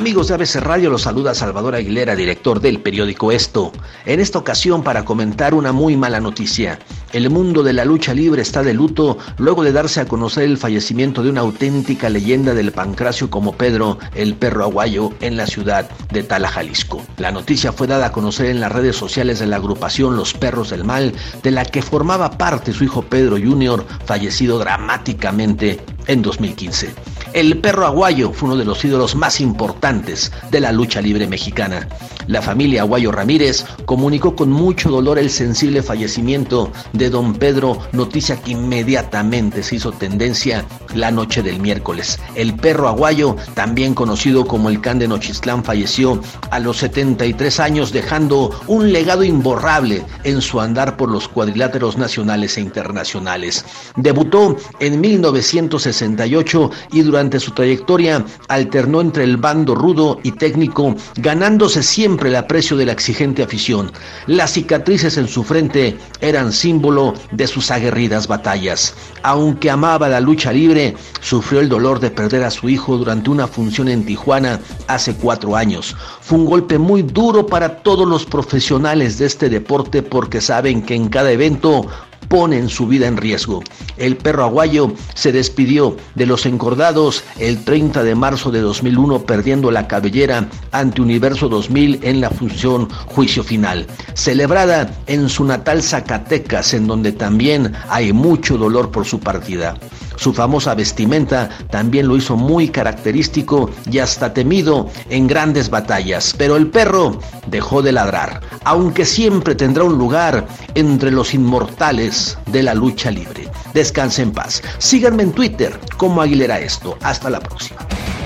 Amigos 0.00 0.28
de 0.28 0.34
ABC 0.34 0.56
Radio, 0.62 0.88
los 0.88 1.02
saluda 1.02 1.34
Salvador 1.34 1.74
Aguilera, 1.74 2.16
director 2.16 2.58
del 2.58 2.80
periódico 2.80 3.32
Esto. 3.32 3.70
En 4.06 4.18
esta 4.18 4.38
ocasión 4.38 4.82
para 4.82 5.04
comentar 5.04 5.52
una 5.52 5.72
muy 5.72 5.94
mala 5.94 6.20
noticia. 6.20 6.78
El 7.12 7.28
mundo 7.28 7.62
de 7.62 7.74
la 7.74 7.84
lucha 7.84 8.14
libre 8.14 8.40
está 8.40 8.62
de 8.62 8.72
luto 8.72 9.18
luego 9.36 9.62
de 9.62 9.72
darse 9.72 10.00
a 10.00 10.08
conocer 10.08 10.44
el 10.44 10.56
fallecimiento 10.56 11.22
de 11.22 11.28
una 11.28 11.42
auténtica 11.42 12.08
leyenda 12.08 12.54
del 12.54 12.72
pancracio 12.72 13.28
como 13.28 13.52
Pedro, 13.52 13.98
el 14.14 14.36
perro 14.36 14.64
aguayo, 14.64 15.12
en 15.20 15.36
la 15.36 15.46
ciudad 15.46 15.90
de 16.10 16.22
Tala, 16.22 16.48
Jalisco. 16.48 17.02
La 17.18 17.30
noticia 17.30 17.70
fue 17.70 17.86
dada 17.86 18.06
a 18.06 18.12
conocer 18.12 18.46
en 18.46 18.60
las 18.60 18.72
redes 18.72 18.96
sociales 18.96 19.38
de 19.38 19.48
la 19.48 19.56
agrupación 19.56 20.16
Los 20.16 20.32
Perros 20.32 20.70
del 20.70 20.82
Mal, 20.82 21.12
de 21.42 21.50
la 21.50 21.66
que 21.66 21.82
formaba 21.82 22.38
parte 22.38 22.72
su 22.72 22.84
hijo 22.84 23.02
Pedro 23.02 23.36
Jr., 23.36 23.84
fallecido 24.06 24.58
dramáticamente 24.58 25.78
en 26.06 26.22
2015. 26.22 27.09
El 27.32 27.58
perro 27.58 27.86
aguayo 27.86 28.32
fue 28.32 28.48
uno 28.48 28.56
de 28.56 28.64
los 28.64 28.84
ídolos 28.84 29.14
más 29.14 29.40
importantes 29.40 30.32
de 30.50 30.58
la 30.58 30.72
lucha 30.72 31.00
libre 31.00 31.28
mexicana. 31.28 31.86
La 32.26 32.42
familia 32.42 32.82
Aguayo 32.82 33.10
Ramírez 33.12 33.64
comunicó 33.86 34.36
con 34.36 34.50
mucho 34.50 34.90
dolor 34.90 35.18
el 35.18 35.30
sensible 35.30 35.82
fallecimiento 35.82 36.70
de 36.92 37.10
don 37.10 37.34
Pedro, 37.34 37.78
noticia 37.92 38.36
que 38.36 38.52
inmediatamente 38.52 39.62
se 39.62 39.76
hizo 39.76 39.92
tendencia 39.92 40.64
la 40.94 41.10
noche 41.10 41.42
del 41.42 41.60
miércoles. 41.60 42.20
El 42.34 42.54
perro 42.54 42.88
aguayo, 42.88 43.36
también 43.54 43.94
conocido 43.94 44.44
como 44.46 44.68
el 44.68 44.80
Can 44.80 44.98
de 44.98 45.08
Nochistlán, 45.08 45.64
falleció 45.64 46.20
a 46.50 46.60
los 46.60 46.78
73 46.78 47.60
años 47.60 47.92
dejando 47.92 48.60
un 48.66 48.92
legado 48.92 49.24
imborrable 49.24 50.04
en 50.24 50.40
su 50.40 50.60
andar 50.60 50.96
por 50.96 51.10
los 51.10 51.28
cuadriláteros 51.28 51.96
nacionales 51.96 52.56
e 52.56 52.60
internacionales. 52.60 53.64
Debutó 53.96 54.56
en 54.78 55.00
1968 55.00 56.70
y 56.92 57.02
durante 57.02 57.19
su 57.38 57.50
trayectoria 57.50 58.24
alternó 58.48 59.00
entre 59.02 59.24
el 59.24 59.36
bando 59.36 59.74
rudo 59.74 60.18
y 60.22 60.32
técnico, 60.32 60.94
ganándose 61.16 61.82
siempre 61.82 62.30
el 62.30 62.36
aprecio 62.36 62.76
de 62.76 62.86
la 62.86 62.92
exigente 62.92 63.42
afición. 63.42 63.92
Las 64.26 64.52
cicatrices 64.52 65.18
en 65.18 65.28
su 65.28 65.44
frente 65.44 65.98
eran 66.20 66.52
símbolo 66.52 67.14
de 67.32 67.46
sus 67.46 67.70
aguerridas 67.70 68.26
batallas. 68.26 68.94
Aunque 69.22 69.70
amaba 69.70 70.08
la 70.08 70.20
lucha 70.20 70.52
libre, 70.52 70.94
sufrió 71.20 71.60
el 71.60 71.68
dolor 71.68 72.00
de 72.00 72.10
perder 72.10 72.44
a 72.44 72.50
su 72.50 72.68
hijo 72.68 72.96
durante 72.96 73.28
una 73.28 73.46
función 73.46 73.88
en 73.88 74.06
Tijuana 74.06 74.60
hace 74.86 75.14
cuatro 75.14 75.56
años. 75.56 75.94
Fue 76.20 76.38
un 76.38 76.46
golpe 76.46 76.78
muy 76.78 77.02
duro 77.02 77.46
para 77.46 77.82
todos 77.82 78.08
los 78.08 78.24
profesionales 78.24 79.18
de 79.18 79.26
este 79.26 79.48
deporte 79.50 80.02
porque 80.02 80.40
saben 80.40 80.82
que 80.82 80.94
en 80.94 81.08
cada 81.08 81.32
evento 81.32 81.86
ponen 82.30 82.68
su 82.68 82.86
vida 82.86 83.08
en 83.08 83.16
riesgo. 83.16 83.62
El 83.96 84.16
perro 84.16 84.44
aguayo 84.44 84.92
se 85.14 85.32
despidió 85.32 85.96
de 86.14 86.26
los 86.26 86.46
encordados 86.46 87.24
el 87.40 87.64
30 87.64 88.04
de 88.04 88.14
marzo 88.14 88.52
de 88.52 88.60
2001 88.60 89.26
perdiendo 89.26 89.72
la 89.72 89.88
cabellera 89.88 90.48
ante 90.70 91.02
Universo 91.02 91.48
2000 91.48 91.98
en 92.04 92.20
la 92.20 92.30
función 92.30 92.88
Juicio 93.06 93.42
Final, 93.42 93.88
celebrada 94.14 94.96
en 95.08 95.28
su 95.28 95.44
natal 95.44 95.82
Zacatecas 95.82 96.72
en 96.72 96.86
donde 96.86 97.10
también 97.10 97.72
hay 97.88 98.12
mucho 98.12 98.56
dolor 98.56 98.92
por 98.92 99.04
su 99.06 99.18
partida. 99.18 99.76
Su 100.16 100.32
famosa 100.32 100.74
vestimenta 100.74 101.48
también 101.70 102.08
lo 102.08 102.16
hizo 102.16 102.36
muy 102.36 102.68
característico 102.68 103.70
y 103.90 103.98
hasta 103.98 104.32
temido 104.34 104.88
en 105.08 105.26
grandes 105.26 105.70
batallas, 105.70 106.34
pero 106.36 106.56
el 106.56 106.68
perro 106.68 107.18
dejó 107.46 107.82
de 107.82 107.92
ladrar, 107.92 108.40
aunque 108.64 109.04
siempre 109.04 109.54
tendrá 109.54 109.84
un 109.84 109.98
lugar 109.98 110.46
entre 110.74 111.10
los 111.10 111.34
inmortales 111.34 112.38
de 112.46 112.62
la 112.62 112.74
lucha 112.74 113.10
libre. 113.10 113.48
Descanse 113.74 114.22
en 114.22 114.32
paz. 114.32 114.62
Síganme 114.78 115.22
en 115.22 115.32
Twitter 115.32 115.78
como 115.96 116.22
Aguilera 116.22 116.58
Esto. 116.58 116.96
Hasta 117.02 117.30
la 117.30 117.40
próxima. 117.40 117.80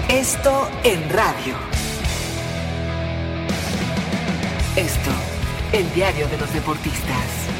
Esto 0.08 0.68
en 0.82 1.08
radio. 1.10 1.54
Esto, 4.76 5.10
el 5.72 5.92
diario 5.94 6.28
de 6.28 6.38
los 6.38 6.52
deportistas. 6.52 7.53